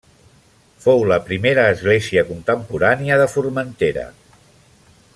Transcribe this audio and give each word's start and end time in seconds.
Fou 0.85 1.03
la 1.11 1.17
primera 1.27 1.65
església 1.75 2.25
contemporània 2.31 3.19
de 3.23 3.31
Formentera. 3.37 4.11